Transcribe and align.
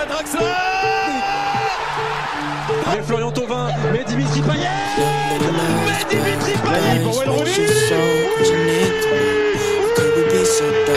à 0.00 0.06
Draxler 0.06 0.40
Mais 2.92 3.02
Florian 3.02 3.30
Thauvin, 3.32 3.68
mais 3.92 4.04
Dimitri 4.04 4.40
Payet 4.42 4.68
Mais 5.86 6.04
Dimitri 6.10 6.52
Payet 6.64 7.00
pour 7.02 7.18
Wayne 7.18 7.30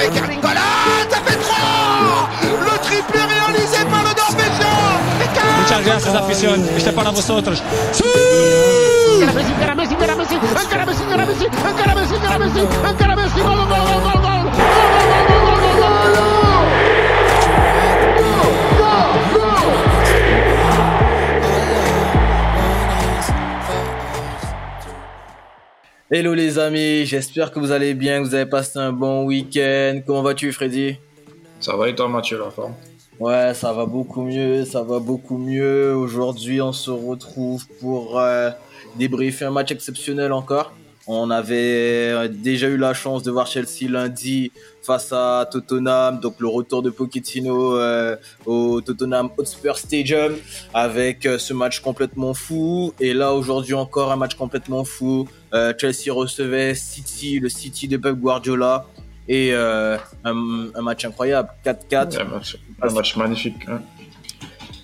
Et 0.04 0.09
Carlingola, 0.09 0.59
ça 1.09 1.17
fait 1.25 1.38
3 1.38 2.29
Le 2.43 2.79
triplé 2.79 3.20
réalisé 3.20 3.85
par 3.89 4.04
le 4.04 4.12
Norvégien. 4.15 4.77
Muchas 5.62 5.86
gracias, 5.86 6.16
afición. 6.16 6.70
Este 6.78 6.90
es 6.90 6.96
para 6.96 7.12
vosotros. 7.12 7.63
¡Sí! 7.92 8.04
Encara 9.22 9.34
Messi, 9.34 9.52
encara 9.52 9.76
Messi, 9.76 9.94
encara 9.94 10.16
Messi, 10.16 10.36
encara 10.36 10.86
Messi, 10.86 11.04
encara 11.04 11.26
Messi, 11.26 11.46
encara 11.46 11.96
Messi, 11.96 12.16
encara 12.90 13.16
Messi. 13.16 14.38
Hello 26.12 26.34
les 26.34 26.58
amis, 26.58 27.05
j'espère 27.05 27.52
que 27.52 27.59
vous 27.59 27.72
allez 27.72 27.94
bien, 27.94 28.20
que 28.20 28.27
vous 28.27 28.34
avez 28.34 28.48
passé 28.48 28.80
un 28.80 28.91
bon 28.91 29.26
week-end. 29.26 30.02
Comment 30.08 30.23
vas-tu 30.23 30.52
Freddy? 30.52 30.98
Ça 31.59 31.76
va 31.76 31.88
et 31.88 31.94
toi 31.94 32.09
Mathieu, 32.09 32.40
la 32.40 32.49
forme? 32.49 32.73
Ouais, 33.20 33.54
ça 33.54 33.73
va 33.73 33.85
beaucoup 33.85 34.23
mieux, 34.23 34.66
ça 34.66 34.82
va 34.82 34.98
beaucoup 34.98 35.38
mieux. 35.38 35.94
Aujourd'hui, 35.94 36.63
on 36.63 36.73
se 36.73 36.90
retrouve 36.90 37.68
pour 37.80 38.20
euh, 38.20 38.49
débriefer 38.95 39.45
un 39.45 39.52
match 39.52 39.72
exceptionnel 39.72 40.34
encore. 40.34 40.73
On 41.12 41.31
avait 41.31 42.12
euh, 42.13 42.27
déjà 42.27 42.68
eu 42.68 42.77
la 42.77 42.94
chance 42.94 43.23
de 43.23 43.31
voir 43.31 43.48
Chelsea 43.48 43.90
lundi 43.90 44.52
face 44.84 45.12
à 45.12 45.49
Tottenham, 45.52 46.20
donc 46.20 46.35
le 46.40 46.48
retour 46.48 46.84
de 46.84 46.91
Pochettino 46.91 47.76
euh, 47.77 48.16
au 48.45 48.80
Tottenham 48.80 49.30
Hotspur 49.35 49.80
Stadium 49.80 50.35
avec 50.72 51.26
euh, 51.26 51.40
ce 51.40 51.52
match 51.55 51.80
complètement 51.80 52.35
fou. 52.35 52.93
Et 52.99 53.16
là 53.16 53.34
aujourd'hui 53.34 53.74
encore 53.74 54.12
un 54.12 54.18
match 54.18 54.35
complètement 54.35 54.84
fou. 54.84 55.27
Euh, 55.55 55.74
Chelsea 55.79 56.13
recevait 56.13 56.76
City, 56.76 57.40
le 57.40 57.49
City 57.49 57.88
de 57.88 57.98
Pep 57.98 58.13
Guardiola 58.16 58.85
et 59.27 59.51
un, 59.54 59.98
un 60.23 60.82
match 60.84 61.05
incroyable, 61.05 61.49
4-4. 61.66 62.20
Un 62.20 62.23
match, 62.26 62.57
un 62.84 62.90
match 62.94 63.16
magnifique. 63.16 63.55
hein. 63.68 63.82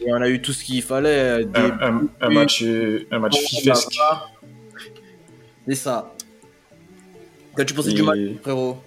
Et 0.04 0.12
on 0.12 0.22
a 0.22 0.28
eu 0.30 0.42
tout 0.42 0.54
ce 0.54 0.64
qu'il 0.64 0.82
fallait. 0.82 1.45
Des 1.45 1.60
Un, 2.20 2.30
match, 2.32 2.64
un 3.12 3.20
match 3.20 3.38
fifesque. 3.38 3.95
C'est 5.67 5.76
ça. 5.76 6.14
Qu'as-tu 7.56 7.73
pensé 7.73 7.92
Et- 7.92 7.94
du 7.94 8.03
match, 8.03 8.20
frérot? 8.42 8.78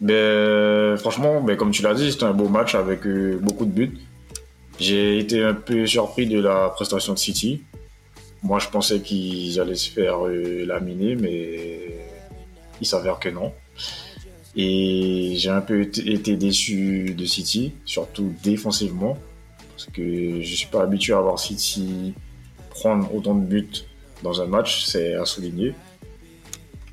Ben, 0.00 0.96
franchement, 0.98 1.40
ben, 1.40 1.56
comme 1.56 1.70
tu 1.70 1.82
l'as 1.82 1.94
dit, 1.94 2.12
c'était 2.12 2.24
un 2.24 2.34
beau 2.34 2.48
match 2.48 2.74
avec 2.74 3.06
euh, 3.06 3.38
beaucoup 3.40 3.64
de 3.64 3.70
buts. 3.70 3.98
J'ai 4.78 5.18
été 5.18 5.42
un 5.42 5.54
peu 5.54 5.86
surpris 5.86 6.26
de 6.26 6.40
la 6.40 6.68
prestation 6.68 7.14
de 7.14 7.18
City. 7.18 7.62
Moi, 8.42 8.58
je 8.58 8.68
pensais 8.68 9.00
qu'ils 9.00 9.58
allaient 9.58 9.74
se 9.74 9.90
faire 9.90 10.26
euh, 10.26 10.66
laminer, 10.66 11.16
mais 11.16 11.78
il 12.80 12.86
s'avère 12.86 13.18
que 13.18 13.30
non. 13.30 13.52
Et 14.54 15.34
j'ai 15.36 15.50
un 15.50 15.60
peu 15.62 15.80
été 15.82 16.36
déçu 16.36 17.14
de 17.16 17.24
City, 17.24 17.72
surtout 17.84 18.34
défensivement, 18.42 19.18
parce 19.70 19.86
que 19.86 20.40
je 20.42 20.54
suis 20.54 20.68
pas 20.68 20.82
habitué 20.82 21.14
à 21.14 21.20
voir 21.20 21.38
City 21.38 22.14
prendre 22.70 23.14
autant 23.14 23.34
de 23.34 23.44
buts 23.44 23.84
dans 24.22 24.42
un 24.42 24.46
match, 24.46 24.84
c'est 24.84 25.14
à 25.14 25.24
souligner. 25.24 25.72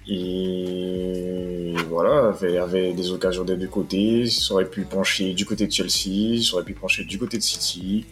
Et 0.07 1.73
voilà, 1.89 2.33
il 2.41 2.51
y 2.51 2.57
avait 2.57 2.93
des 2.93 3.11
occasions 3.11 3.43
des 3.43 3.55
deux 3.55 3.67
côtés. 3.67 4.27
Ça 4.29 4.53
aurait 4.53 4.69
pu 4.69 4.81
pencher 4.81 5.33
du 5.33 5.45
côté 5.45 5.67
de 5.67 5.71
Chelsea, 5.71 6.41
ça 6.43 6.55
aurait 6.55 6.65
pu 6.65 6.73
pencher 6.73 7.03
du 7.05 7.17
côté 7.17 7.37
de 7.37 7.43
City. 7.43 8.05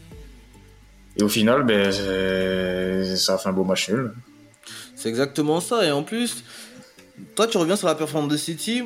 Et 1.17 1.23
au 1.23 1.29
final, 1.29 1.63
ben, 1.63 1.91
ça 3.15 3.33
a 3.33 3.37
fait 3.37 3.49
un 3.49 3.53
beau 3.53 3.63
match 3.63 3.89
nul. 3.89 4.13
C'est 4.95 5.09
exactement 5.09 5.59
ça. 5.59 5.85
Et 5.85 5.91
en 5.91 6.03
plus, 6.03 6.43
toi, 7.35 7.47
tu 7.47 7.57
reviens 7.57 7.75
sur 7.75 7.87
la 7.87 7.95
performance 7.95 8.31
de 8.31 8.37
City. 8.37 8.83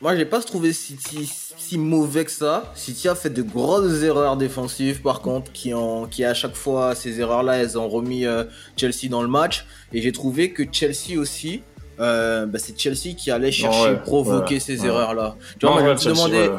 Moi, 0.00 0.16
j'ai 0.16 0.26
pas 0.26 0.40
trouvé 0.42 0.72
City 0.72 1.28
si 1.56 1.78
mauvais 1.78 2.24
que 2.24 2.30
ça. 2.30 2.72
City 2.76 3.08
a 3.08 3.14
fait 3.14 3.30
de 3.30 3.42
grosses 3.42 4.02
erreurs 4.02 4.36
défensives, 4.36 5.00
par 5.02 5.20
contre, 5.20 5.50
qui, 5.52 5.74
ont, 5.74 6.06
qui 6.06 6.24
à 6.24 6.34
chaque 6.34 6.54
fois, 6.54 6.94
ces 6.94 7.20
erreurs-là, 7.20 7.56
elles 7.56 7.78
ont 7.78 7.88
remis 7.88 8.24
euh, 8.24 8.44
Chelsea 8.76 9.08
dans 9.10 9.22
le 9.22 9.28
match. 9.28 9.66
Et 9.92 10.00
j'ai 10.00 10.12
trouvé 10.12 10.52
que 10.52 10.62
Chelsea 10.70 11.18
aussi, 11.18 11.62
euh, 12.00 12.46
bah, 12.46 12.58
c'est 12.58 12.78
Chelsea 12.78 13.14
qui 13.16 13.30
allait 13.30 13.52
chercher, 13.52 13.90
ouais, 13.90 13.96
provoquer 14.02 14.54
ouais, 14.54 14.60
ces 14.60 14.80
ouais. 14.80 14.86
erreurs-là. 14.86 15.36
Tu 15.58 15.66
vois, 15.66 15.80
moi, 15.80 15.82
je 15.84 15.90
me 15.92 15.96
Chelsea, 15.98 16.14
demandais, 16.14 16.48
ouais. 16.48 16.58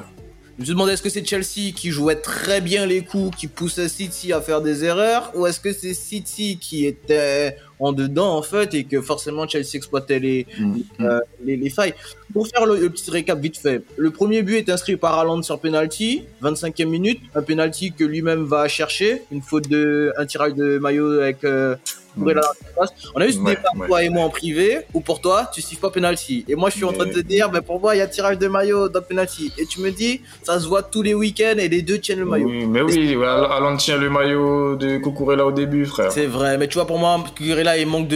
je 0.57 0.61
me 0.61 0.65
suis 0.65 0.73
demandé 0.73 0.91
est-ce 0.93 1.01
que 1.01 1.09
c'est 1.09 1.25
Chelsea 1.25 1.71
qui 1.75 1.89
jouait 1.91 2.15
très 2.15 2.61
bien 2.61 2.85
les 2.85 3.03
coups, 3.03 3.37
qui 3.37 3.47
poussait 3.47 3.87
City 3.89 4.33
à 4.33 4.41
faire 4.41 4.61
des 4.61 4.83
erreurs, 4.83 5.31
ou 5.35 5.47
est-ce 5.47 5.59
que 5.59 5.71
c'est 5.73 5.93
City 5.93 6.57
qui 6.59 6.85
était 6.85 7.55
en 7.81 7.93
dedans 7.93 8.35
en 8.35 8.41
fait 8.41 8.73
et 8.73 8.83
que 8.83 8.99
forcément 9.01 9.47
Chelsea 9.47 9.75
exploitait 9.75 10.19
les, 10.19 10.45
Mm. 10.59 10.79
euh, 10.99 11.19
les, 11.45 11.55
les 11.55 11.69
failles? 11.69 11.93
Pour 12.33 12.45
faire 12.47 12.65
le, 12.65 12.75
le 12.77 12.89
petit 12.89 13.09
récap 13.09 13.39
vite 13.39 13.57
fait, 13.57 13.81
le 13.95 14.11
premier 14.11 14.43
but 14.43 14.57
est 14.57 14.69
inscrit 14.69 14.97
par 14.97 15.17
Haaland 15.17 15.41
sur 15.43 15.59
penalty, 15.59 16.25
25e 16.43 16.85
minute, 16.87 17.21
un 17.35 17.41
penalty 17.41 17.93
que 17.93 18.03
lui-même 18.03 18.43
va 18.43 18.67
chercher, 18.67 19.21
une 19.31 19.41
faute 19.41 19.69
de 19.69 20.11
un 20.17 20.25
tirage 20.25 20.55
de 20.55 20.77
maillot 20.77 21.21
avec 21.21 21.43
euh, 21.45 21.75
Surface. 22.19 22.93
On 23.15 23.21
a 23.21 23.25
eu 23.27 23.31
ce 23.31 23.39
Ouais, 23.39 23.55
débat 23.55 23.69
ouais. 23.77 23.87
toi 23.87 24.03
et 24.03 24.09
moi 24.09 24.23
en 24.25 24.29
privé 24.29 24.79
ou 24.93 24.99
pour 25.01 25.21
toi 25.21 25.49
tu 25.53 25.61
siffles 25.61 25.81
pas 25.81 25.89
penalty 25.89 26.45
et 26.47 26.55
moi 26.55 26.69
je 26.69 26.75
suis 26.75 26.83
en 26.85 26.91
train 26.93 27.05
de 27.05 27.11
te 27.11 27.17
Mais- 27.17 27.23
dire 27.23 27.49
ben 27.49 27.61
pour 27.61 27.79
moi 27.79 27.95
il 27.95 27.99
y 27.99 28.01
a 28.01 28.07
tirage 28.07 28.37
de 28.37 28.47
maillot 28.47 28.89
dans 28.89 29.01
penalty 29.01 29.51
et 29.57 29.65
tu 29.65 29.81
me 29.81 29.91
dis 29.91 30.21
ça 30.43 30.59
se 30.59 30.67
voit 30.67 30.83
tous 30.83 31.01
les 31.01 31.13
week-ends 31.13 31.55
et 31.57 31.67
les 31.69 31.81
deux 31.81 31.99
tiennent 31.99 32.19
le 32.19 32.25
maillot. 32.25 32.47
Oui, 32.47 32.65
mais 32.65 32.81
oui, 32.81 33.17
Alan 33.23 33.75
tient 33.77 33.97
le 33.97 34.09
maillot 34.09 34.75
de 34.75 34.97
Cucurella 34.97 35.45
au 35.45 35.51
début, 35.51 35.85
frère. 35.85 36.11
C'est 36.11 36.25
vrai, 36.25 36.57
mais 36.57 36.67
tu 36.67 36.75
vois, 36.75 36.85
pour 36.87 36.97
moi, 36.99 37.23
là 37.63 37.77
il 37.77 37.87
manque 37.87 38.07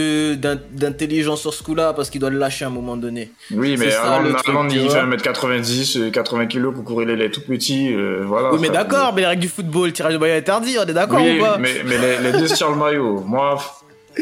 d'intelligence 0.72 1.40
sur 1.40 1.54
ce 1.54 1.62
coup-là 1.62 1.92
parce 1.92 2.10
qu'il 2.10 2.20
doit 2.20 2.30
le 2.30 2.38
lâcher 2.38 2.64
à 2.64 2.68
un 2.68 2.70
moment 2.70 2.96
donné. 2.96 3.30
Oui, 3.50 3.76
mais 3.78 3.86
tu 3.86 3.92
il 4.74 4.90
fait 4.90 5.00
1m90, 5.00 5.98
euh, 5.98 6.10
80 6.10 6.46
kg, 6.46 6.72
Cucurella, 6.74 7.12
il 7.14 7.22
est 7.22 7.30
tout 7.30 7.42
petit, 7.42 7.92
euh, 7.94 8.24
voilà. 8.26 8.52
oui, 8.52 8.58
mais 8.60 8.68
d'accord, 8.70 9.12
mais 9.14 9.22
les 9.22 9.26
règles 9.28 9.42
du 9.42 9.48
football, 9.48 9.86
le 9.88 9.92
tirage 9.92 10.12
de 10.14 10.18
maillot 10.18 10.34
est 10.34 10.38
interdit, 10.38 10.76
on 10.78 10.82
est 10.86 10.92
d'accord 10.92 11.20
Oui, 11.22 11.38
ou 11.38 11.42
pas 11.42 11.58
mais, 11.58 11.82
mais 11.84 11.98
les, 11.98 12.32
les 12.32 12.38
deux 12.38 12.46
tirent 12.54 12.70
le 12.70 12.76
maillot. 12.76 13.20
Moi, 13.26 13.58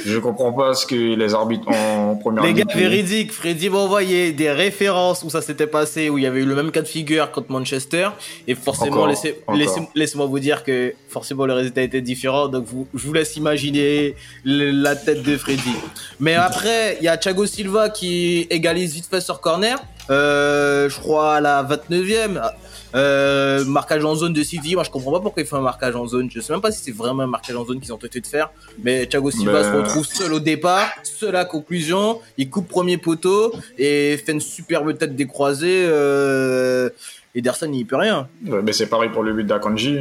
je 0.04 0.19
comprends 0.19 0.53
pas 0.53 0.75
ce 0.75 0.86
que 0.86 0.94
les 0.94 1.34
arbitres 1.34 1.69
en 1.69 2.16
première 2.16 2.42
Les 2.44 2.54
gars, 2.54 2.64
véridique, 2.75 3.32
Freddy 3.32 3.69
m'a 3.70 3.78
envoyé 3.78 4.32
des 4.32 4.50
références 4.50 5.22
où 5.22 5.30
ça 5.30 5.42
s'était 5.42 5.66
passé, 5.66 6.08
où 6.08 6.19
il 6.19 6.25
y 6.25 6.26
avait 6.26 6.41
eu 6.41 6.44
le 6.47 6.54
même 6.54 6.70
cas 6.70 6.82
de 6.82 6.88
figure 6.88 7.30
contre 7.30 7.50
Manchester. 7.53 8.08
Et 8.48 8.54
forcément, 8.54 8.92
Encore, 8.97 9.06
laissez, 9.08 9.38
laissez, 9.54 9.80
laissez-moi 9.94 10.26
vous 10.26 10.38
dire 10.41 10.64
que 10.64 10.94
forcément 11.08 11.47
le 11.47 11.53
résultat 11.54 11.82
était 11.82 12.00
différent. 12.00 12.48
Donc 12.48 12.64
vous, 12.66 12.86
je 12.94 13.06
vous 13.06 13.12
laisse 13.12 13.36
imaginer 13.36 14.14
le- 14.44 14.70
la 14.70 14.97
tête 14.97 15.22
de 15.22 15.36
Freddy. 15.36 15.75
Mais 16.20 16.34
après, 16.34 16.97
il 17.00 17.04
y 17.04 17.09
a 17.09 17.16
Thiago 17.16 17.47
Silva 17.47 17.91
qui 17.91 18.47
égalise 18.50 18.94
vite 18.94 19.06
fait 19.10 19.20
sur 19.20 19.41
corner. 19.41 19.78
Euh, 20.10 20.88
je 20.88 20.98
crois 20.98 21.36
à 21.36 21.41
la 21.41 21.62
29e. 21.62 22.41
Euh, 22.94 23.64
marquage 23.64 24.04
en 24.04 24.14
zone 24.14 24.32
de 24.32 24.42
City. 24.42 24.75
Moi, 24.75 24.84
je 24.84 24.91
comprends 24.91 25.12
pas 25.12 25.20
pourquoi 25.20 25.42
il 25.42 25.47
fait 25.47 25.56
un 25.56 25.60
marquage 25.60 25.97
en 25.97 26.06
zone. 26.06 26.30
Je 26.30 26.41
sais 26.41 26.53
même 26.53 26.60
pas 26.60 26.70
si 26.70 26.82
c'est 26.82 26.94
vraiment 26.94 27.22
un 27.22 27.26
marquage 27.26 27.56
en 27.56 27.64
zone 27.64 27.80
qu'ils 27.80 27.92
ont 27.92 27.98
tenté 27.98 28.20
de 28.20 28.26
faire. 28.26 28.50
Mais 28.82 29.06
Thiago 29.06 29.30
Silva 29.30 29.64
se 29.64 29.76
retrouve 29.76 30.06
seul 30.06 30.32
au 30.32 30.41
départ, 30.41 30.88
seul 31.03 31.36
à 31.36 31.44
conclusion. 31.44 32.20
Il 32.36 32.50
coupe 32.50 32.69
premier 32.69 32.98
poteau 32.98 33.53
et 33.78 34.19
fait 34.25 34.32
une 34.32 34.41
superbe 34.41 34.97
tête 34.97 35.16
décroisée. 35.16 35.84
Euh, 35.86 36.91
Ederson, 37.34 37.70
il 37.72 37.86
peut 37.86 37.97
rien. 37.97 38.28
Ouais, 38.47 38.60
mais 38.62 38.72
c'est 38.72 38.86
pareil 38.86 39.10
pour 39.10 39.22
le 39.22 39.32
but 39.32 39.44
d'Akanji, 39.44 40.00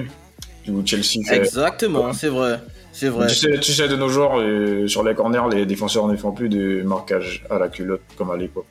où 0.67 0.85
Chelsea 0.85 1.23
fait. 1.25 1.37
Exactement, 1.37 2.11
c'est 2.13 2.27
vrai. 2.27 2.59
C'est 2.91 3.07
vrai. 3.07 3.27
Tu 3.27 3.35
sais, 3.35 3.57
tu 3.59 3.71
sais, 3.71 3.87
de 3.87 3.95
nos 3.95 4.09
jours, 4.09 4.33
euh, 4.37 4.85
sur 4.87 5.03
les 5.03 5.15
corners, 5.15 5.43
les 5.49 5.65
défenseurs 5.65 6.07
ne 6.07 6.17
font 6.17 6.33
plus 6.33 6.49
de 6.49 6.81
marquage 6.83 7.43
à 7.49 7.57
la 7.57 7.69
culotte 7.69 8.01
comme 8.17 8.31
à 8.31 8.37
l'époque. 8.37 8.65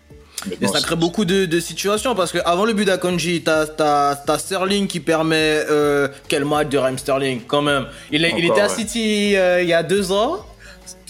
Et 0.47 0.51
Maintenant, 0.51 0.73
ça 0.73 0.81
crée 0.81 0.97
beaucoup 0.97 1.25
de, 1.25 1.45
de 1.45 1.61
situations 1.61 2.15
parce 2.15 2.33
que 2.33 2.39
avant 2.45 2.65
le 2.65 2.73
but 2.73 2.84
d'Akonji, 2.87 3.43
t'as 3.43 4.39
Sterling 4.39 4.87
qui 4.87 5.01
permet 5.01 5.65
euh, 5.71 6.09
quel 6.28 6.45
match 6.45 6.69
de 6.69 6.78
Raheem 6.78 6.99
Sterling 6.99 7.43
quand 7.47 7.62
même. 7.62 7.87
Il, 8.11 8.25
Encore, 8.25 8.38
était 8.38 8.61
à 8.61 8.67
ouais. 8.69 8.75
City 8.75 9.37
euh, 9.37 9.61
il 9.62 9.69
y 9.69 9.75
a 9.75 9.82
deux 9.82 10.12
ans. 10.12 10.47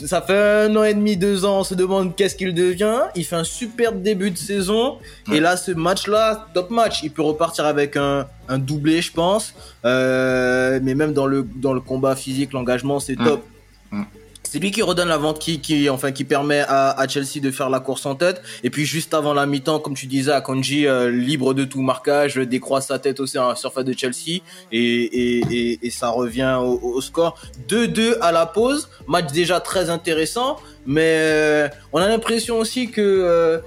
Ça 0.05 0.21
fait 0.23 0.37
un 0.67 0.75
an 0.77 0.85
et 0.85 0.95
demi, 0.95 1.17
deux 1.17 1.45
ans. 1.45 1.61
On 1.61 1.65
se 1.65 1.75
demande 1.75 2.17
qu'est-ce 2.17 2.35
qu'il 2.35 2.55
devient. 2.55 3.01
Il 3.15 3.25
fait 3.25 3.37
un 3.37 3.45
superbe 3.45 4.03
début 4.03 4.31
de 4.31 4.37
saison. 4.39 4.97
Et 5.33 5.41
là, 5.41 5.57
ce 5.57 5.73
match-là, 5.73 6.49
top 6.55 6.71
match. 6.71 7.01
Il 7.03 7.11
peut 7.11 7.23
repartir 7.23 7.67
avec 7.67 7.97
un, 7.97 8.27
un 8.49 8.59
doublé, 8.59 9.01
je 9.03 9.13
pense. 9.13 9.55
Euh, 9.85 10.81
mais 10.83 10.95
même 10.95 11.13
dans 11.13 11.27
le 11.27 11.47
dans 11.57 11.73
le 11.73 11.81
combat 11.81 12.17
physique, 12.17 12.53
l'engagement, 12.53 12.99
c'est 12.99 13.19
Mm. 13.19 13.25
top. 13.25 13.45
Mm. 13.91 14.03
C'est 14.51 14.59
lui 14.59 14.73
qui 14.73 14.83
redonne 14.83 15.07
la 15.07 15.17
vente 15.17 15.39
qui, 15.39 15.61
qui, 15.61 15.89
enfin, 15.89 16.11
qui 16.11 16.25
permet 16.25 16.65
à, 16.67 16.91
à 16.91 17.07
Chelsea 17.07 17.41
de 17.41 17.53
faire 17.53 17.71
la 17.71 17.79
course 17.79 18.05
en 18.05 18.17
tête. 18.17 18.43
Et 18.65 18.71
puis 18.71 18.85
juste 18.85 19.15
avant 19.15 19.33
la 19.33 19.47
mi-temps, 19.47 19.79
comme 19.79 19.95
tu 19.95 20.09
disais, 20.09 20.33
Akanji 20.33 20.89
euh, 20.89 21.09
libre 21.09 21.55
de 21.55 21.63
tout 21.63 21.83
marquage, 21.83 22.35
décroise 22.35 22.89
sa 22.89 22.99
tête 22.99 23.21
aussi 23.21 23.39
en 23.39 23.55
surface 23.55 23.85
de 23.85 23.97
Chelsea 23.97 24.43
et, 24.73 25.79
ça 25.93 26.11
revient 26.11 26.59
au, 26.61 27.01
score 27.01 27.41
2-2 27.69 28.19
à 28.21 28.33
la 28.33 28.45
pause. 28.45 28.89
Match 29.07 29.31
déjà 29.31 29.61
très 29.61 29.89
intéressant, 29.89 30.57
mais 30.85 31.15
euh, 31.19 31.69
on 31.93 32.01
a 32.01 32.09
l'impression 32.09 32.59
aussi 32.59 32.91
que 32.91 33.01
euh, 33.01 33.59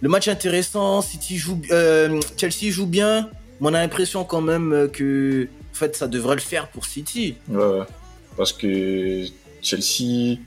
le 0.00 0.08
match 0.08 0.26
intéressant, 0.26 1.02
City 1.02 1.38
joue, 1.38 1.62
euh, 1.70 2.20
Chelsea 2.36 2.72
joue 2.72 2.86
bien, 2.86 3.30
mais 3.60 3.68
on 3.68 3.74
a 3.74 3.80
l'impression 3.80 4.24
quand 4.24 4.40
même 4.40 4.88
que 4.92 5.46
fait, 5.72 5.94
ça 5.94 6.08
devrait 6.08 6.34
le 6.34 6.40
faire 6.40 6.66
pour 6.66 6.84
City. 6.84 7.36
Ouais. 7.48 7.82
parce 8.36 8.52
que 8.52 9.24
Chelsea, 9.62 10.38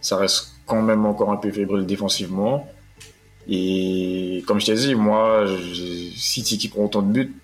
ça 0.00 0.16
reste 0.16 0.54
quand 0.66 0.82
même 0.82 1.06
encore 1.06 1.30
un 1.30 1.36
peu 1.36 1.50
fébrile 1.50 1.86
défensivement. 1.86 2.68
Et 3.48 4.42
comme 4.46 4.60
je 4.60 4.66
t'ai 4.66 4.74
dit, 4.74 4.94
moi, 4.94 5.44
City 6.16 6.58
qui 6.58 6.68
prend 6.68 6.84
autant 6.84 7.02
de 7.02 7.12
buts, 7.12 7.34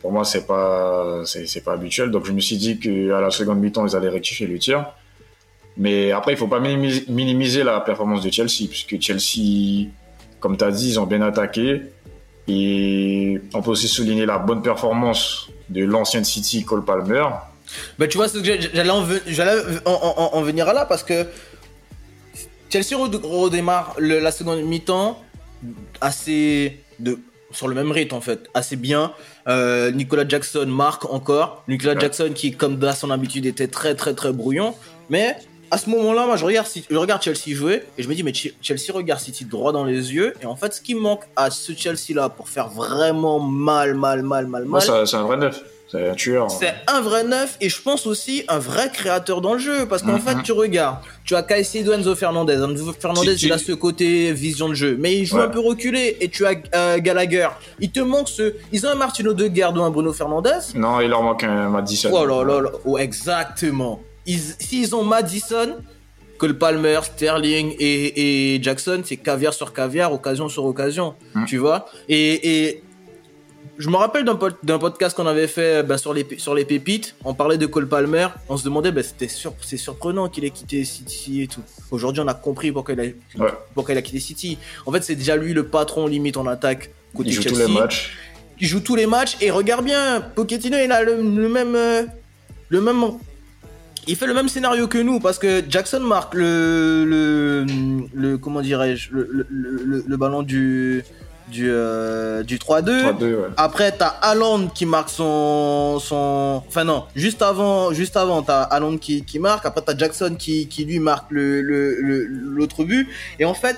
pour 0.00 0.12
moi, 0.12 0.24
c'est 0.24 0.46
pas, 0.46 1.22
c'est, 1.24 1.62
pas 1.64 1.72
habituel. 1.72 2.10
Donc, 2.10 2.24
je 2.24 2.32
me 2.32 2.40
suis 2.40 2.56
dit 2.56 2.78
qu'à 2.78 3.20
la 3.20 3.30
seconde 3.30 3.58
mi-temps, 3.58 3.86
ils 3.86 3.96
allaient 3.96 4.08
rectifier 4.08 4.46
le 4.46 4.58
tir. 4.58 4.86
Mais 5.76 6.12
après, 6.12 6.32
il 6.32 6.36
faut 6.36 6.48
pas 6.48 6.60
minimiser 6.60 7.62
la 7.62 7.80
performance 7.80 8.22
de 8.22 8.30
Chelsea, 8.30 8.68
puisque 8.68 9.00
Chelsea, 9.00 9.88
comme 10.40 10.56
tu 10.56 10.64
as 10.64 10.70
dit, 10.70 10.90
ils 10.90 11.00
ont 11.00 11.06
bien 11.06 11.22
attaqué. 11.22 11.82
Et 12.46 13.40
on 13.54 13.62
peut 13.62 13.72
aussi 13.72 13.88
souligner 13.88 14.24
la 14.24 14.38
bonne 14.38 14.62
performance 14.62 15.50
de 15.68 15.84
l'ancienne 15.84 16.24
City, 16.24 16.64
Cole 16.64 16.84
Palmer. 16.84 17.26
Bah, 17.98 18.06
tu 18.08 18.16
vois, 18.16 18.26
j'allais 18.28 18.90
en, 19.84 19.90
en, 19.92 20.14
en- 20.16 20.30
en 20.36 20.42
venir 20.42 20.68
à 20.68 20.72
là 20.72 20.84
parce 20.86 21.02
que 21.02 21.26
Chelsea 22.70 22.96
red- 22.96 23.20
redémarre 23.22 23.94
le- 23.98 24.18
la 24.20 24.30
seconde 24.32 24.62
mi-temps 24.62 25.22
assez 26.00 26.80
de 26.98 27.18
sur 27.50 27.66
le 27.66 27.74
même 27.74 27.90
rythme 27.90 28.14
en 28.14 28.20
fait, 28.20 28.46
assez 28.52 28.76
bien. 28.76 29.12
Euh, 29.48 29.90
Nicolas 29.90 30.28
Jackson 30.28 30.66
marque 30.66 31.06
encore. 31.06 31.64
Nicolas 31.66 31.94
Ouais. 31.94 32.00
Jackson 32.00 32.30
qui, 32.34 32.52
comme 32.52 32.82
à 32.84 32.92
son 32.94 33.10
habitude, 33.10 33.46
était 33.46 33.68
très 33.68 33.94
très 33.94 34.12
très 34.14 34.32
brouillon. 34.32 34.74
Mais 35.08 35.34
à 35.70 35.78
ce 35.78 35.88
moment-là, 35.88 36.26
moi 36.26 36.36
je 36.36 36.44
regarde, 36.44 36.66
je 36.90 36.96
regarde 36.96 37.22
Chelsea 37.22 37.54
jouer 37.56 37.84
et 37.96 38.02
je 38.02 38.08
me 38.08 38.14
dis 38.14 38.22
mais 38.22 38.34
Ch- 38.34 38.52
Chelsea 38.60 38.92
regarde 38.92 39.20
City 39.20 39.46
droit 39.46 39.72
dans 39.72 39.84
les 39.84 40.12
yeux. 40.12 40.34
Et 40.42 40.46
en 40.46 40.56
fait, 40.56 40.74
ce 40.74 40.82
qui 40.82 40.94
manque 40.94 41.22
à 41.36 41.50
ce 41.50 41.72
Chelsea 41.74 42.10
là 42.14 42.28
pour 42.28 42.50
faire 42.50 42.68
vraiment 42.68 43.40
mal, 43.40 43.94
mal, 43.94 44.22
mal, 44.22 44.46
mal, 44.46 44.66
mal. 44.66 44.82
ça- 44.82 45.06
c'est 45.06 45.16
un 45.16 45.22
vrai 45.22 45.38
neuf. 45.38 45.62
C'est 45.90 46.10
un 46.10 46.14
tueur. 46.14 46.50
C'est 46.50 46.74
un 46.86 47.00
vrai 47.00 47.24
neuf 47.24 47.56
et 47.62 47.68
je 47.70 47.80
pense 47.80 48.06
aussi 48.06 48.44
un 48.48 48.58
vrai 48.58 48.90
créateur 48.92 49.40
dans 49.40 49.54
le 49.54 49.58
jeu 49.58 49.86
parce 49.88 50.02
qu'en 50.02 50.12
Mhm. 50.12 50.20
fait 50.20 50.42
tu 50.42 50.52
regardes, 50.52 50.98
tu 51.24 51.34
as 51.34 51.42
Caicedo 51.42 51.92
Enzo 51.92 52.14
Fernandez, 52.14 52.54
Enzo 52.62 52.92
Fernandez 52.92 53.32
Tu- 53.32 53.38
tu- 53.40 53.46
il 53.46 53.52
a 53.52 53.58
ce 53.58 53.72
côté 53.72 54.32
vision 54.32 54.68
de 54.68 54.74
jeu 54.74 54.96
mais 55.00 55.16
il 55.16 55.24
joue 55.24 55.38
Ouais. 55.38 55.44
un 55.44 55.48
peu 55.48 55.60
reculé 55.60 56.16
et 56.20 56.28
tu 56.28 56.44
as 56.44 56.54
euh, 56.74 56.98
Gallagher, 56.98 57.48
il 57.80 57.90
te 57.90 58.00
manque 58.00 58.28
ce, 58.28 58.54
ils 58.70 58.84
ont 58.86 58.90
un 58.90 58.94
Martino 58.96 59.32
de 59.32 59.48
ou 59.48 59.82
un 59.82 59.90
Bruno 59.90 60.12
Fernandez? 60.12 60.58
Non, 60.74 61.00
il 61.00 61.08
leur 61.08 61.22
manque 61.22 61.42
un 61.44 61.68
Madison. 61.70 62.10
Oh 62.12 62.26
là 62.26 62.44
là 62.44 62.60
là, 62.60 62.70
oh, 62.84 62.98
exactement. 62.98 64.00
Ils- 64.26 64.38
S'ils 64.58 64.94
ont 64.94 65.04
Madison, 65.04 65.76
Cole 66.36 66.58
Palmer, 66.58 67.00
Sterling 67.02 67.74
et, 67.80 68.54
et 68.56 68.62
Jackson, 68.62 69.00
c'est 69.04 69.16
caviar 69.16 69.54
sur 69.54 69.72
caviar, 69.72 70.12
occasion 70.12 70.48
sur 70.48 70.64
occasion, 70.66 71.14
Mm. 71.34 71.44
tu 71.46 71.56
vois? 71.56 71.86
Et, 72.08 72.66
et 72.66 72.82
je 73.78 73.88
me 73.90 73.96
rappelle 73.96 74.24
d'un 74.24 74.34
pod- 74.34 74.56
d'un 74.62 74.78
podcast 74.78 75.16
qu'on 75.16 75.26
avait 75.26 75.46
fait 75.46 75.82
ben, 75.82 75.96
sur, 75.98 76.12
les, 76.12 76.24
p- 76.24 76.38
sur 76.38 76.54
les 76.54 76.64
pépites, 76.64 77.14
on 77.24 77.34
parlait 77.34 77.58
de 77.58 77.66
Cole 77.66 77.88
Palmer, 77.88 78.26
on 78.48 78.56
se 78.56 78.64
demandait, 78.64 78.90
ben, 78.92 79.04
c'était 79.04 79.28
sur- 79.28 79.54
c'est 79.60 79.76
surprenant 79.76 80.28
qu'il 80.28 80.44
ait 80.44 80.50
quitté 80.50 80.84
City 80.84 81.42
et 81.42 81.46
tout. 81.48 81.60
Aujourd'hui, 81.90 82.22
on 82.24 82.28
a 82.28 82.34
compris 82.34 82.72
pourquoi 82.72 82.94
il 82.94 83.00
a, 83.00 83.42
Ouais. 83.42 83.50
pourquoi 83.74 83.94
il 83.94 83.98
a 83.98 84.02
quitté 84.02 84.20
City. 84.20 84.58
En 84.86 84.92
fait, 84.92 85.02
c'est 85.04 85.14
déjà 85.14 85.36
lui 85.36 85.52
le 85.54 85.66
patron 85.66 86.06
limite 86.06 86.36
en 86.36 86.46
attaque 86.46 86.90
côté 87.14 87.30
Il 87.30 87.32
joue 87.34 87.42
tous 87.44 87.56
les 87.58 87.68
matchs. 87.68 88.16
il 88.60 88.66
joue 88.66 88.80
tous 88.80 88.96
les 88.96 89.06
matchs 89.06 89.36
et 89.40 89.50
regarde 89.50 89.84
bien, 89.84 90.20
Pochettino 90.34 90.76
il 90.76 90.90
a 90.90 91.02
le, 91.04 91.16
le 91.16 91.48
même 91.48 91.74
euh, 91.76 92.02
le 92.70 92.80
même 92.80 93.04
il 94.08 94.16
fait 94.16 94.26
le 94.26 94.34
même 94.34 94.48
scénario 94.48 94.88
que 94.88 94.98
nous 94.98 95.20
parce 95.20 95.38
que 95.38 95.62
Jackson 95.68 96.00
marque 96.00 96.34
le 96.34 97.04
le, 97.06 97.66
le 98.14 98.38
comment 98.38 98.60
dirais-je 98.62 99.10
le 99.12 100.16
ballon 100.16 100.42
du 100.42 101.04
du 101.50 101.68
euh, 101.70 102.42
du 102.42 102.58
3-2 102.58 103.18
3-2, 103.18 103.22
ouais. 103.22 103.48
après 103.56 103.92
t'as 103.92 104.08
Haaland 104.22 104.68
qui 104.68 104.86
marque 104.86 105.08
son 105.10 105.98
son 106.00 106.62
enfin 106.68 106.84
non 106.84 107.04
juste 107.16 107.42
avant 107.42 107.92
juste 107.92 108.16
avant 108.16 108.42
t'as 108.42 108.62
Haaland 108.62 108.98
qui, 108.98 109.24
qui 109.24 109.38
marque. 109.38 109.64
Après 109.66 109.82
t'as 109.84 109.96
Jackson 109.96 110.36
qui, 110.38 110.68
qui 110.68 110.84
lui 110.84 110.98
marque 110.98 111.30
le 111.30 111.60
le- 111.62 111.96
le- 112.00 112.24
l'autre 112.26 112.84
but. 112.84 113.08
Et 113.38 113.44
en 113.44 113.54
fait 113.54 113.76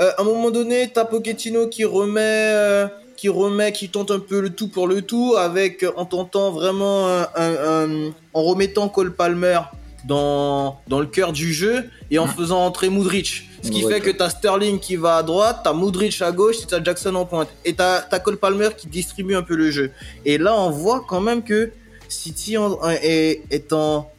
euh, 0.00 0.10
à 0.18 0.22
un 0.22 0.24
moment 0.24 0.50
donné 0.50 0.90
t'as 0.92 1.04
Pochettino 1.04 1.68
qui 1.68 1.84
remet 1.84 2.20
euh, 2.22 2.86
qui 3.16 3.28
remet 3.28 3.70
qui 3.72 3.88
tente 3.88 4.10
un 4.10 4.18
peu 4.18 4.40
le 4.40 4.50
tout 4.50 4.68
pour 4.68 4.88
le 4.88 5.02
tout 5.02 5.34
avec 5.38 5.84
en 5.96 6.04
tentant 6.04 6.50
vraiment 6.50 7.08
un, 7.08 7.22
un- 7.36 7.56
un- 8.08 8.12
en 8.34 8.42
remettant 8.42 8.88
Cole 8.88 9.14
Palmer 9.14 9.60
dans 10.04 10.80
dans 10.88 11.00
le 11.00 11.06
cœur 11.06 11.32
du 11.32 11.52
jeu 11.52 11.84
et 12.10 12.18
en 12.18 12.26
faisant 12.26 12.64
entrer 12.64 12.88
Modric 12.90 13.48
ce 13.64 13.70
qui 13.70 13.82
fait 13.82 14.00
que 14.00 14.10
t'as 14.10 14.30
Sterling 14.30 14.78
qui 14.78 14.96
va 14.96 15.16
à 15.16 15.22
droite, 15.22 15.60
t'as 15.64 15.72
Modric 15.72 16.20
à 16.22 16.30
gauche 16.32 16.56
et 16.62 16.66
t'as 16.66 16.82
Jackson 16.82 17.14
en 17.14 17.24
pointe. 17.24 17.48
Et 17.64 17.74
t'as 17.74 18.02
t'as 18.02 18.18
Cole 18.20 18.36
Palmer 18.36 18.68
qui 18.76 18.86
distribue 18.86 19.34
un 19.34 19.42
peu 19.42 19.56
le 19.56 19.70
jeu. 19.70 19.90
Et 20.24 20.38
là, 20.38 20.54
on 20.56 20.70
voit 20.70 21.04
quand 21.08 21.20
même 21.20 21.42
que 21.42 21.70
City 22.08 22.56
en- 22.58 22.78
est, 22.90 23.42
est 23.50 23.72
en, 23.72 24.10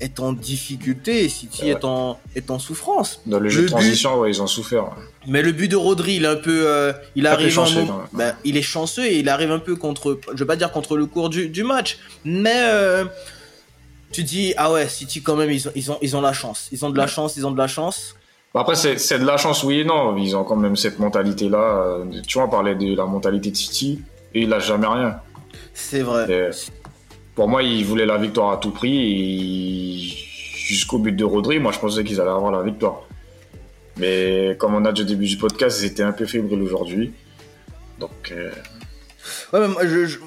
est 0.00 0.20
en 0.20 0.32
difficulté 0.32 1.28
City 1.28 1.62
Ouais. 1.64 1.68
est, 1.70 1.84
en, 1.84 2.18
est 2.36 2.50
en 2.50 2.58
souffrance. 2.58 3.20
Dans 3.26 3.38
le 3.40 3.48
jeu 3.48 3.62
Le 3.62 3.62
de 3.62 3.66
but- 3.68 3.72
transition, 3.80 4.18
ouais, 4.20 4.30
ils 4.30 4.40
ont 4.40 4.46
souffert. 4.46 4.86
Mais 5.26 5.42
le 5.42 5.52
but 5.52 5.68
de 5.68 5.76
Rodri, 5.76 6.16
il 6.16 6.24
est 6.24 6.28
un 6.28 6.36
peu, 6.36 6.64
euh, 6.66 6.92
il 7.14 7.26
arrive 7.26 7.46
un 7.48 7.64
chanceux, 7.64 7.80
moment- 7.82 8.04
ben, 8.12 8.34
il 8.44 8.56
est 8.56 8.62
chanceux 8.62 9.04
et 9.04 9.18
il 9.18 9.28
arrive 9.28 9.50
un 9.52 9.58
peu 9.58 9.76
contre, 9.76 10.18
je 10.32 10.38
vais 10.38 10.46
pas 10.46 10.56
dire 10.56 10.72
contre 10.72 10.96
le 10.96 11.06
cours 11.06 11.28
du, 11.28 11.48
du 11.48 11.62
match, 11.64 11.98
mais 12.24 12.54
euh, 12.56 13.04
tu 14.12 14.24
dis 14.24 14.54
ah 14.56 14.72
ouais, 14.72 14.88
City 14.88 15.22
quand 15.22 15.36
même 15.36 15.50
ils 15.50 15.68
ont, 15.68 15.72
ils 15.74 15.90
ont, 15.90 15.98
ils 16.02 16.16
ont 16.16 16.20
la 16.20 16.32
chance, 16.32 16.68
ils 16.72 16.84
ont 16.84 16.90
de 16.90 16.98
la 16.98 17.06
chance, 17.06 17.36
ils 17.36 17.46
ont 17.46 17.50
de 17.52 17.58
la 17.58 17.68
chance. 17.68 18.14
Après, 18.54 18.74
c'est 18.74 19.18
de 19.18 19.24
la 19.24 19.36
chance, 19.38 19.62
oui 19.64 19.80
et 19.80 19.84
non. 19.84 20.16
Ils 20.16 20.36
ont 20.36 20.44
quand 20.44 20.56
même 20.56 20.76
cette 20.76 20.98
mentalité-là. 20.98 21.58
Euh, 21.86 22.04
Tu 22.26 22.34
vois, 22.38 22.46
on 22.46 22.50
parlait 22.50 22.74
de 22.74 22.94
la 22.94 23.06
mentalité 23.06 23.50
de 23.50 23.56
City 23.56 24.02
et 24.34 24.42
il 24.42 24.48
lâche 24.48 24.66
jamais 24.66 24.86
rien. 24.86 25.16
C'est 25.74 26.02
vrai. 26.02 26.30
Et 26.30 26.50
pour 27.34 27.48
moi, 27.48 27.62
ils 27.62 27.84
voulaient 27.84 28.04
la 28.06 28.18
victoire 28.18 28.52
à 28.52 28.56
tout 28.58 28.70
prix 28.70 30.14
jusqu'au 30.66 30.98
but 30.98 31.12
de 31.12 31.24
Rodri, 31.24 31.58
moi, 31.58 31.72
je 31.72 31.78
pensais 31.78 32.04
qu'ils 32.04 32.20
allaient 32.20 32.30
avoir 32.30 32.52
la 32.52 32.62
victoire. 32.62 33.02
Mais 33.96 34.56
comme 34.58 34.74
on 34.74 34.84
a 34.84 34.92
dit 34.92 35.02
au 35.02 35.04
début 35.04 35.26
du 35.26 35.36
podcast, 35.36 35.80
ils 35.82 35.86
étaient 35.86 36.02
un 36.02 36.12
peu 36.12 36.24
fébriles 36.26 36.62
aujourd'hui. 36.62 37.12
Donc, 37.98 38.32
euh, 38.32 38.50
Ouais, 39.52 39.60
mais 39.60 39.68
moi, 39.68 39.86
je, 39.86 40.06
je, 40.06 40.18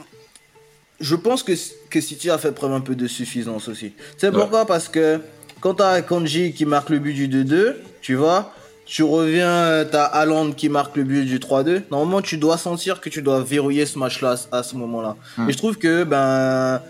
je 1.00 1.16
pense 1.16 1.42
que, 1.44 1.54
que 1.90 2.00
City 2.02 2.30
a 2.30 2.38
fait 2.38 2.52
preuve 2.52 2.74
un 2.74 2.82
peu 2.82 2.96
de 2.96 3.08
suffisance 3.08 3.68
aussi. 3.68 3.94
C'est 4.18 4.30
Ouais. 4.30 4.34
pourquoi 4.40 4.66
Parce 4.66 4.88
que 4.88 5.20
quand 5.62 5.76
t'as 5.76 6.02
Kanji 6.02 6.54
qui 6.54 6.66
marque 6.66 6.90
le 6.90 7.00
but 7.00 7.14
du 7.14 7.28
2-2, 7.28 7.76
tu 8.02 8.16
vois, 8.16 8.54
tu 8.86 9.04
reviens, 9.04 9.86
t'as 9.92 10.04
Haaland 10.06 10.52
qui 10.52 10.70
marque 10.70 10.96
le 10.98 11.04
but 11.04 11.26
du 11.26 11.40
3-2. 11.40 11.84
Normalement, 11.92 12.22
tu 12.22 12.38
dois 12.38 12.58
sentir 12.58 13.02
que 13.02 13.10
tu 13.10 13.22
dois 13.22 13.42
verrouiller 13.42 13.86
ce 13.86 13.98
match-là 13.98 14.36
à 14.52 14.62
ce 14.64 14.76
moment-là. 14.76 15.16
Hmm. 15.38 15.50
Et 15.50 15.54
je 15.54 15.58
trouve 15.58 15.78
que 15.78 16.04
ben 16.04 16.82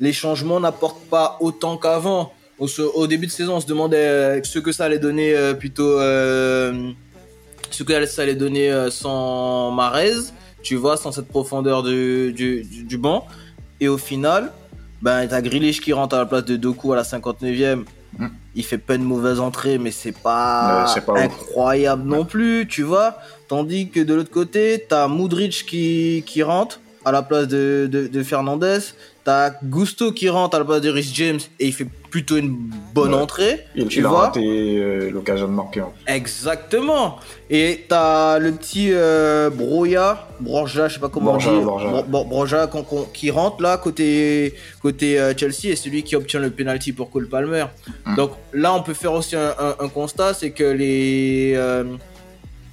les 0.00 0.12
changements 0.12 0.60
n'apportent 0.60 1.04
pas 1.10 1.36
autant 1.40 1.76
qu'avant. 1.76 2.32
Au, 2.58 2.68
au 2.94 3.06
début 3.06 3.26
de 3.26 3.32
saison, 3.32 3.56
on 3.56 3.60
se 3.60 3.66
demandait 3.66 3.96
euh, 3.96 4.42
ce 4.44 4.58
que 4.58 4.72
ça 4.72 4.84
allait 4.84 4.98
donner 4.98 5.34
euh, 5.36 5.54
plutôt. 5.54 5.98
euh, 5.98 6.92
ce 7.70 7.82
que 7.82 8.06
ça 8.06 8.22
allait 8.22 8.36
donner 8.36 8.70
euh, 8.70 8.90
sans 8.90 9.70
Marez, 9.72 10.12
tu 10.62 10.76
vois, 10.76 10.96
sans 10.96 11.12
cette 11.12 11.26
profondeur 11.28 11.82
du, 11.82 12.32
du, 12.32 12.62
du, 12.62 12.84
du 12.84 12.98
banc. 12.98 13.26
Et 13.80 13.88
au 13.88 13.98
final, 13.98 14.52
ben, 15.02 15.26
t'as 15.26 15.42
Grealish 15.42 15.80
qui 15.80 15.92
rentre 15.92 16.14
à 16.14 16.20
la 16.20 16.26
place 16.26 16.44
de 16.44 16.56
Doku 16.56 16.92
à 16.92 16.96
la 16.96 17.02
59e. 17.02 17.84
Mm. 18.18 18.26
Il 18.54 18.64
fait 18.64 18.78
pas 18.78 18.94
une 18.94 19.04
mauvaise 19.04 19.40
entrée, 19.40 19.78
mais 19.78 19.90
c'est 19.90 20.12
pas, 20.12 20.86
ouf. 20.86 21.08
incroyable 21.16 22.04
non 22.04 22.24
plus, 22.24 22.66
tu 22.68 22.82
vois. 22.82 23.16
Tandis 23.48 23.90
que 23.90 24.00
de 24.00 24.14
l'autre 24.14 24.30
côté, 24.30 24.84
t'as 24.88 25.08
Modric 25.08 25.66
qui, 25.66 26.22
qui 26.26 26.42
rentre 26.42 26.80
à 27.04 27.12
la 27.12 27.22
place 27.22 27.48
de, 27.48 27.88
de, 27.90 28.06
de 28.06 28.22
Fernandez. 28.22 28.78
T'as 29.24 29.52
Gusto 29.64 30.12
qui 30.12 30.28
rentre 30.28 30.54
à 30.54 30.58
la 30.58 30.66
place 30.66 30.82
de 30.82 30.90
Rhys 30.90 31.10
James 31.14 31.38
et 31.58 31.68
il 31.68 31.72
fait 31.72 31.86
plutôt 32.10 32.36
une 32.36 32.70
bonne 32.94 33.14
Ouais. 33.14 33.20
entrée. 33.22 33.60
il, 33.74 33.86
tu 33.88 34.00
il 34.00 34.04
a 34.04 34.08
vois 34.10 34.20
raté 34.26 34.40
euh, 34.42 35.10
l'occasion 35.10 35.46
de 35.48 35.52
marquer. 35.52 35.80
en 35.80 35.86
plus. 35.90 36.14
Exactement. 36.14 37.16
Et 37.48 37.86
t'as 37.88 38.38
le 38.38 38.52
petit 38.52 38.88
euh, 38.92 39.48
Broja, 39.48 40.28
Broja, 40.40 40.88
je 40.88 40.94
sais 40.94 41.00
pas 41.00 41.08
comment 41.08 41.32
Borja, 41.32 41.50
on 41.52 41.58
dit, 41.58 41.64
Borja. 41.64 42.66
Bro- 42.66 42.84
qu'on- 42.84 43.04
qui 43.14 43.30
rentre 43.30 43.62
là 43.62 43.78
côté 43.78 44.54
côté 44.82 45.18
euh, 45.18 45.32
Chelsea 45.34 45.70
et 45.72 45.76
celui 45.76 46.02
qui 46.02 46.16
obtient 46.16 46.40
le 46.40 46.50
penalty 46.50 46.92
pour 46.92 47.10
Cole 47.10 47.28
Palmer. 47.28 47.64
Mm. 48.04 48.16
Donc 48.16 48.32
là, 48.52 48.74
on 48.74 48.82
peut 48.82 48.94
faire 48.94 49.12
aussi 49.14 49.36
un, 49.36 49.54
un- 49.58 49.76
un 49.80 49.88
constat, 49.88 50.34
c'est 50.34 50.50
que 50.50 50.64
les 50.64 51.54
euh, 51.56 51.84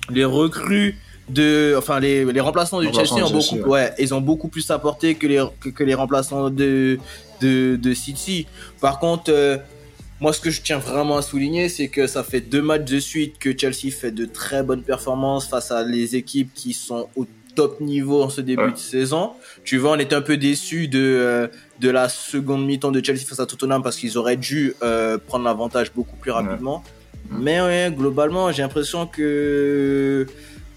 les 0.09 0.25
recrues 0.25 0.95
de, 1.33 1.75
enfin 1.77 1.99
les, 1.99 2.25
les 2.25 2.39
remplaçants 2.39 2.79
du 2.81 2.87
Remplaçants 2.87 3.15
Chelsea 3.17 3.27
ont 3.27 3.35
de 3.35 3.41
Chelsea, 3.41 3.57
beaucoup, 3.61 3.71
ouais. 3.71 3.93
ils 3.99 4.13
ont 4.13 4.21
beaucoup 4.21 4.47
plus 4.47 4.69
apporté 4.71 5.15
que 5.15 5.27
les 5.27 5.43
que, 5.59 5.69
que 5.69 5.83
les 5.83 5.93
remplaçants 5.93 6.49
de 6.49 6.97
de, 7.41 7.75
de 7.75 7.93
City. 7.93 8.47
Par 8.79 8.99
contre. 8.99 9.31
euh, 9.31 9.57
moi, 10.23 10.33
ce 10.33 10.39
que 10.39 10.51
je 10.51 10.61
tiens 10.61 10.77
vraiment 10.77 11.17
à 11.17 11.23
souligner, 11.23 11.67
c'est 11.67 11.87
que 11.87 12.05
ça 12.05 12.23
fait 12.23 12.41
deux 12.41 12.61
matchs 12.61 12.83
de 12.85 12.99
suite 12.99 13.39
que 13.39 13.57
Chelsea 13.57 13.89
fait 13.91 14.11
de 14.11 14.25
très 14.25 14.61
bonnes 14.61 14.83
performances 14.83 15.47
face 15.47 15.71
à 15.71 15.83
les 15.83 16.15
équipes 16.15 16.51
qui 16.53 16.73
sont 16.73 17.09
au 17.15 17.25
top 17.55 17.81
niveau 17.81 18.21
en 18.21 18.29
ce 18.29 18.39
début 18.41 18.61
Ouais. 18.65 18.71
de 18.71 18.77
saison. 18.77 19.31
Tu 19.63 19.79
vois, 19.79 19.93
on 19.93 19.97
était 19.99 20.13
un 20.13 20.21
peu 20.21 20.37
déçus 20.37 20.87
de, 20.87 20.99
euh, 20.99 21.47
de 21.79 21.89
la 21.89 22.07
seconde 22.07 22.67
mi-temps 22.67 22.91
de 22.91 23.03
Chelsea 23.03 23.25
face 23.27 23.39
à 23.39 23.47
Tottenham 23.47 23.81
parce 23.81 23.97
qu'ils 23.97 24.15
auraient 24.15 24.37
dû 24.37 24.75
euh, 24.83 25.17
prendre 25.17 25.43
l'avantage 25.43 25.91
beaucoup 25.91 26.15
plus 26.17 26.29
rapidement. 26.29 26.83
Mais 27.31 27.59
ouais, 27.59 27.91
globalement, 27.91 28.51
j'ai 28.51 28.61
l'impression 28.61 29.07
que 29.07 30.27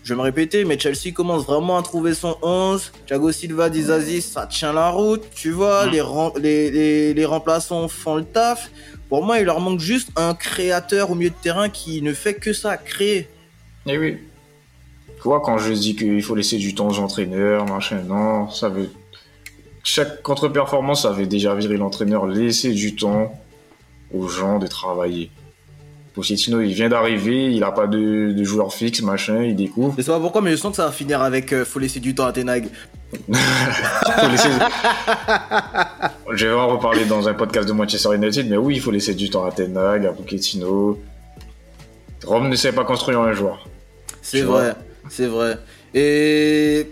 je 0.05 0.13
vais 0.13 0.19
me 0.19 0.23
répéter, 0.23 0.67
mais 0.67 0.79
Chelsea 0.79 1.13
commence 1.15 1.47
vraiment 1.47 1.79
à 1.79 1.83
trouver 1.83 2.13
son 2.13 2.37
11. 2.43 2.93
Thiago 3.07 3.33
Silva, 3.33 3.71
Dizazi, 3.71 4.21
ça 4.21 4.47
tient 4.47 4.75
la 4.75 4.91
route, 4.91 5.23
tu 5.35 5.51
vois. 5.51 5.87
Les, 5.87 6.03
les, 6.39 6.71
les, 6.71 7.15
les, 7.15 7.25
remplaçants 7.25 7.89
font 7.89 8.17
le 8.17 8.25
taf. 8.25 8.71
Pour 9.09 9.25
moi, 9.25 9.39
il 9.39 9.47
leur 9.47 9.61
manque 9.61 9.81
juste 9.81 10.11
un 10.17 10.35
créateur 10.35 11.11
au 11.11 11.15
milieu 11.15 11.31
de 11.31 11.35
terrain 11.35 11.71
qui 11.71 12.03
ne 12.03 12.13
fait 12.13 12.35
que 12.35 12.53
ça, 12.53 12.77
créer. 12.77 13.29
Eh 13.87 13.97
oui. 13.97 14.19
Tu 15.07 15.23
vois, 15.23 15.41
quand 15.41 15.57
je 15.57 15.73
dis 15.73 15.97
qu'il 15.97 16.23
faut 16.23 16.35
laisser 16.35 16.59
du 16.59 16.75
temps 16.75 16.89
aux 16.89 16.99
entraîneurs, 16.99 17.65
machin, 17.65 18.03
non, 18.03 18.51
ça 18.51 18.69
veut. 18.69 18.91
Chaque 19.85 20.21
contre-performance, 20.21 21.05
ça 21.05 21.11
avait 21.11 21.27
déjà 21.27 21.55
viré 21.55 21.79
l'entraîneur, 21.79 22.27
laisser 22.27 22.73
du 22.73 22.95
temps 22.95 23.41
aux 24.13 24.29
gens 24.29 24.59
de 24.59 24.67
travailler. 24.67 25.31
Pochettino, 26.15 26.61
il 26.61 26.73
vient 26.73 26.89
d'arriver, 26.89 27.51
il 27.51 27.65
a 27.65 27.73
pas 27.73 27.89
de, 27.89 28.33
de, 28.33 28.45
joueur 28.45 28.73
fixe, 28.73 29.03
machin, 29.03 29.43
il 29.43 29.57
découvre. 29.57 29.95
Je 29.99 30.03
sais 30.03 30.13
pas 30.13 30.21
pourquoi, 30.21 30.43
mais 30.43 30.53
je 30.53 30.57
sens 30.57 30.71
que 30.71 30.77
ça 30.77 30.87
va 30.87 30.93
finir 30.93 31.21
avec 31.21 31.53
euh, 31.53 31.65
faut 31.65 31.81
laisser 31.81 31.99
du 31.99 32.15
temps 32.15 32.27
à 32.27 32.33
Tenag. 32.33 32.69
laisser... 33.29 34.49
je 36.33 36.47
vais 36.47 36.53
en 36.53 36.69
reparler 36.69 37.05
dans 37.05 37.29
un 37.29 37.35
podcast 37.35 37.67
de 37.67 37.73
Manchester 37.73 38.15
United, 38.15 38.49
mais 38.49 38.57
oui, 38.57 38.77
il 38.77 38.81
faut 38.81 38.93
laisser 38.93 39.15
du 39.15 39.29
temps 39.29 39.45
à 39.45 39.51
Tenag, 39.51 40.07
à 40.07 40.13
Pochettino. 40.13 41.01
Rome 42.25 42.49
ne 42.49 42.57
sait 42.57 42.73
pas 42.73 42.85
construire 42.85 43.21
un 43.21 43.33
joueur. 43.33 43.67
C'est 44.23 44.43
vrai, 44.43 44.75
c'est 45.11 45.27
vrai. 45.27 45.59
Et 45.95 46.87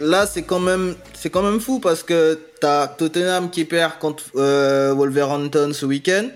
là, 0.00 0.26
c'est 0.26 0.42
quand 0.42 0.60
même, 0.60 0.94
c'est 1.12 1.28
quand 1.28 1.42
même 1.42 1.58
fou 1.58 1.80
parce 1.80 2.04
que 2.04 2.38
t'as 2.60 2.86
Tottenham 2.86 3.50
qui 3.50 3.64
perd 3.64 3.98
contre 3.98 4.24
euh, 4.36 4.94
Wolverhampton 4.94 5.72
ce 5.72 5.86
week-end. 5.86 6.28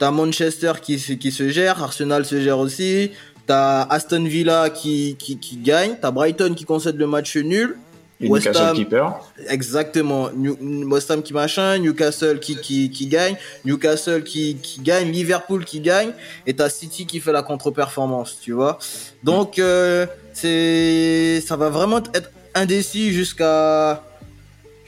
T'as 0.00 0.10
Manchester 0.10 0.72
qui, 0.82 0.96
qui 0.96 1.30
se 1.30 1.50
gère, 1.50 1.82
Arsenal 1.82 2.24
se 2.24 2.40
gère 2.40 2.58
aussi. 2.58 3.12
T'as 3.46 3.82
Aston 3.82 4.24
Villa 4.24 4.70
qui, 4.70 5.16
qui, 5.18 5.38
qui 5.38 5.58
gagne. 5.58 5.96
T'as 6.00 6.10
Brighton 6.10 6.54
qui 6.54 6.64
concède 6.64 6.96
le 6.96 7.06
match 7.06 7.36
nul. 7.36 7.76
Et 8.22 8.28
West 8.28 8.46
Newcastle 8.46 8.68
Ham, 8.68 8.76
qui 8.76 8.84
perd. 8.86 9.12
Exactement. 9.48 10.30
New, 10.34 10.56
West 10.90 11.10
Ham 11.10 11.22
qui 11.22 11.34
machin, 11.34 11.78
Newcastle 11.78 12.38
qui, 12.40 12.56
qui, 12.56 12.90
qui 12.90 13.06
gagne, 13.06 13.36
Newcastle 13.64 14.22
qui, 14.24 14.56
qui 14.56 14.80
gagne, 14.80 15.10
Liverpool 15.10 15.64
qui 15.64 15.80
gagne, 15.80 16.12
et 16.46 16.54
t'as 16.54 16.68
City 16.68 17.06
qui 17.06 17.20
fait 17.20 17.32
la 17.32 17.42
contre-performance, 17.42 18.36
tu 18.40 18.52
vois. 18.52 18.78
Donc, 19.22 19.58
euh, 19.58 20.06
c'est, 20.34 21.42
ça 21.46 21.56
va 21.56 21.70
vraiment 21.70 22.02
être 22.14 22.30
indécis 22.54 23.12
jusqu'à 23.12 24.02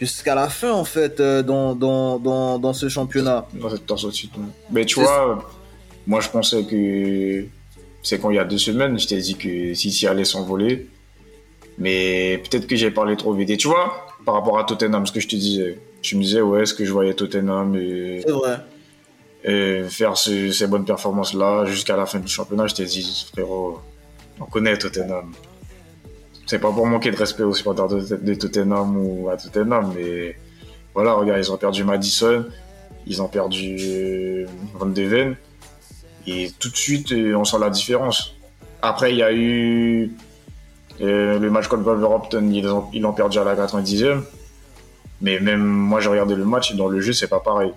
jusqu'à 0.06 0.35
la 0.35 0.49
fin 0.49 0.73
en 0.73 0.85
fait 0.85 1.21
euh, 1.21 1.42
dans, 1.42 1.75
dans, 1.75 2.18
dans, 2.18 2.59
dans, 2.59 2.73
ce 2.73 2.88
championnat. 2.88 3.47
Dans 3.54 3.71
cette 3.71 3.87
torse 3.87 4.04
au-dessus. 4.04 4.28
Mais 4.71 4.85
tu 4.85 5.00
vois, 5.00 5.49
moi 6.06 6.21
je 6.21 6.28
pensais 6.28 6.64
que 6.64 7.44
c'est 8.02 8.18
quand 8.21 8.30
il 8.30 8.37
y 8.37 8.38
a 8.40 8.44
deux 8.44 8.59
semaines, 8.59 8.99
je 8.99 9.06
t'ai 9.06 9.18
dit 9.18 9.37
que 9.37 9.75
City 9.75 10.06
allait 10.06 10.25
s'envoler. 10.25 10.88
Mais 11.78 12.42
peut-être 12.44 12.66
que 12.66 12.76
j'ai 12.76 12.90
parlé 12.90 13.16
trop 13.16 13.32
vite. 13.32 13.50
Et 13.50 13.56
tu 13.56 13.68
vois, 13.68 14.06
par 14.26 14.35
rapport 14.35 14.59
à 14.59 14.64
Tottenham, 14.64 15.06
ce 15.06 15.12
que 15.12 15.21
je 15.21 15.28
te 15.28 15.37
disais, 15.37 15.78
je 16.02 16.16
me 16.16 16.23
disais, 16.23 16.42
ouais, 16.42 16.62
est-ce 16.62 16.75
que 16.75 16.85
je 16.85 16.92
voyais 16.92 17.14
Tottenham 17.14 17.75
et, 17.76 18.21
vrai. 18.28 18.59
et 19.44 19.85
faire 19.88 20.16
ce, 20.18 20.52
ces 20.52 20.66
bonnes 20.66 20.85
performances-là 20.85 21.64
jusqu'à 21.64 21.97
la 21.97 22.06
fin 22.06 22.18
du 22.18 22.28
championnat 22.28 22.66
Je 22.66 22.75
t'ai 22.75 22.85
dit, 22.85 23.26
frérot, 23.32 23.80
on 24.38 24.44
connaît 24.47 24.76
Tottenham 24.76 25.32
c'est 26.52 26.59
pas 26.59 26.71
pour 26.71 26.87
manquer 26.87 27.11
de 27.11 27.16
respect 27.16 27.44
aux 27.44 27.54
supporters 27.54 27.88
de, 27.88 28.16
de, 28.16 28.35
Tottenham 28.35 28.94
ou 28.99 29.30
à 29.30 29.38
Tottenham, 29.38 29.94
mais 29.97 30.37
voilà, 30.92 31.14
regarde, 31.14 31.40
ils 31.40 31.50
ont 31.50 31.56
perdu 31.56 31.82
Madison, 31.82 32.44
ils 33.06 33.23
ont 33.23 33.28
perdu 33.28 34.47
Van 34.75 34.85
de 34.85 35.02
Ven, 35.02 35.35
et 36.26 36.50
tout 36.59 36.68
de 36.68 36.76
suite, 36.76 37.11
on 37.11 37.47
sent 37.47 37.56
la 37.59 37.71
différence. 37.71 38.35
Après, 38.82 39.12
il 39.12 39.16
y 39.16 39.23
a 39.23 39.32
eu 39.32 40.12
euh, 41.00 41.38
le 41.38 41.50
match 41.50 41.68
contre 41.68 41.85
Wolverhampton, 41.85 42.47
ils 42.52 42.64
l'ont 42.64 42.85
ils 42.92 43.06
perdu 43.16 43.38
à 43.38 43.44
la 43.44 43.56
90e, 43.56 44.21
mais 45.23 45.40
même 45.40 45.64
moi, 45.64 46.00
j'ai 46.00 46.11
regardé 46.11 46.35
le 46.35 46.44
match, 46.44 46.75
dans 46.75 46.88
le 46.88 47.00
jeu, 47.00 47.14
c'est 47.14 47.28
pas 47.28 47.40
pareil. 47.40 47.73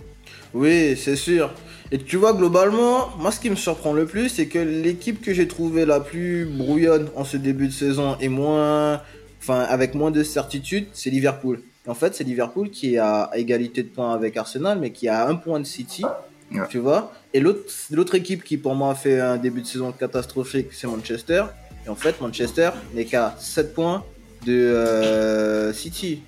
Oui, 0.54 0.98
c'est 0.98 1.16
sûr. 1.16 1.50
Et 1.92 2.00
tu 2.00 2.18
vois, 2.18 2.34
globalement, 2.34 3.10
moi, 3.20 3.32
ce 3.32 3.40
qui 3.40 3.50
me 3.50 3.56
surprend 3.56 3.94
le 3.94 4.06
plus, 4.06 4.30
c'est 4.30 4.48
que 4.48 4.60
l'équipe 4.60 5.22
que 5.22 5.34
j'ai 5.34 5.48
trouvée 5.48 5.86
la 5.86 6.00
plus 6.00 6.46
brouillonne 6.46 7.10
en 7.16 7.24
ce 7.24 7.38
début 7.38 7.68
de 7.68 7.74
saison 7.74 8.18
et 8.20 8.30
moins. 8.30 9.02
Enfin, 9.40 9.60
avec 9.60 9.94
moins 9.94 10.10
de 10.10 10.24
certitude, 10.24 10.88
c'est 10.94 11.12
Liverpool. 11.12 11.62
En 11.88 11.94
fait, 11.94 12.16
c'est 12.16 12.24
Liverpool 12.24 12.72
qui 12.72 12.96
est 12.96 12.98
à 12.98 13.30
égalité 13.36 13.84
de 13.84 13.90
points 13.90 14.14
avec 14.14 14.36
Arsenal, 14.38 14.80
mais 14.80 14.90
qui 14.90 15.08
a 15.08 15.28
un 15.28 15.36
point 15.36 15.60
de 15.60 15.66
City. 15.66 16.04
Ouais. 16.52 16.62
Tu 16.70 16.80
vois 16.80 17.12
Et 17.34 17.40
l'autre 17.40 18.16
équipe 18.16 18.44
qui, 18.44 18.58
pour 18.58 18.74
moi, 18.74 18.92
a 18.92 18.96
fait 18.96 19.20
un 19.20 19.38
début 19.38 19.62
de 19.62 19.68
saison 19.68 19.92
catastrophique, 19.92 20.70
c'est 20.72 20.88
Manchester. 20.88 21.44
Et 21.86 21.90
en 21.90 21.96
fait, 21.96 22.20
Manchester 22.20 22.72
n'est 22.96 23.06
qu'à 23.06 23.36
7 23.40 23.76
points 23.76 24.04
de 24.46 24.54
euh, 24.54 25.74
City. 25.74 26.22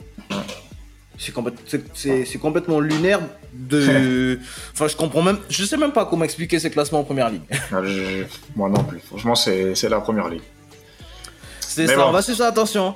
C'est 1.17 1.31
complè 1.31 1.51
complètement 2.39 2.79
lunaire 2.79 3.19
de. 3.53 4.39
enfin, 4.74 4.88
je 4.88 4.95
comprends 4.95 5.24
même. 5.24 5.39
Je 5.50 5.65
sais 5.65 5.77
même 5.77 5.91
pas 5.91 6.05
comment 6.05 6.24
expliquer 6.24 6.59
ces 6.59 6.69
classements 6.69 7.00
en 7.00 7.03
première 7.03 7.29
ligue. 7.29 7.41
Ah. 7.71 7.81
Moi 8.55 8.69
non 8.69 8.83
plus. 8.83 9.00
Franchement, 9.00 9.36
c'est 9.36 9.89
la 9.89 10.00
première 10.00 10.29
ligue. 10.29 10.41
C'est 11.59 11.88
ça, 11.88 11.95
bon. 11.95 12.03
on 12.09 12.12
va 12.12 12.21
suivre 12.21 12.38
ça, 12.38 12.47
attention. 12.47 12.95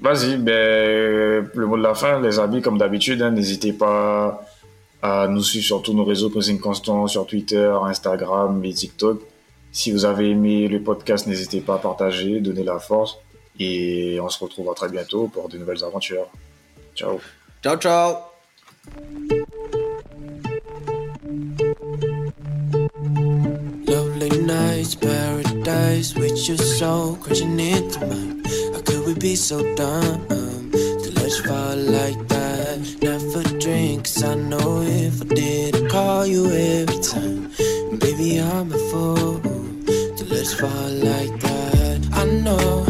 Vas-y, 0.00 0.36
ben, 0.36 1.50
le 1.54 1.66
mot 1.66 1.76
de 1.76 1.82
la 1.82 1.94
fin, 1.94 2.20
les 2.20 2.38
amis, 2.38 2.62
comme 2.62 2.78
d'habitude, 2.78 3.20
hein, 3.22 3.30
n'hésitez 3.30 3.72
pas 3.72 4.46
à 5.02 5.28
nous 5.28 5.42
suivre 5.42 5.64
sur 5.64 5.82
tous 5.82 5.94
nos 5.94 6.04
réseaux 6.04 6.30
Pressing 6.30 6.60
Constant, 6.60 7.06
sur 7.06 7.26
Twitter, 7.26 7.72
Instagram 7.82 8.64
et 8.64 8.72
TikTok. 8.72 9.20
Si 9.72 9.92
vous 9.92 10.04
avez 10.04 10.30
aimé 10.30 10.68
le 10.68 10.82
podcast, 10.82 11.26
n'hésitez 11.26 11.60
pas 11.60 11.74
à 11.74 11.78
partager, 11.78 12.40
donner 12.40 12.64
la 12.64 12.78
force. 12.78 13.18
Et 13.60 14.18
on 14.20 14.28
se 14.28 14.42
retrouvera 14.42 14.74
très 14.74 14.88
bientôt 14.88 15.28
pour 15.28 15.48
de 15.48 15.58
nouvelles 15.58 15.84
aventures. 15.84 16.28
Ciao. 16.98 17.20
Ciao, 17.62 17.76
ciao. 17.76 18.24
Lovely 23.86 24.30
nights, 24.42 24.96
paradise 24.96 26.16
with 26.16 26.48
your 26.48 26.56
soul 26.56 27.14
crashing 27.22 27.60
into 27.60 28.04
mine. 28.04 28.42
How 28.74 28.80
could 28.80 29.06
we 29.06 29.14
be 29.14 29.36
so 29.36 29.62
dumb 29.76 30.26
to 30.28 31.12
let 31.14 31.30
you 31.38 31.44
fall 31.44 31.76
like 31.76 32.26
that? 32.26 32.80
Never 33.00 33.44
drink, 33.60 34.06
cause 34.06 34.24
I 34.24 34.34
know 34.34 34.82
if 34.82 35.22
I 35.22 35.26
did, 35.26 35.76
I'd 35.76 35.88
call 35.88 36.26
you 36.26 36.50
every 36.50 36.98
time. 36.98 37.52
Baby, 37.96 38.40
I'm 38.40 38.72
a 38.72 38.78
fool 38.90 39.38
to 39.38 40.24
let 40.24 40.50
you 40.50 40.56
fall 40.56 40.90
like 40.90 41.40
that. 41.42 42.08
I 42.12 42.24
know 42.24 42.58
I'm 42.58 42.86
not 42.86 42.87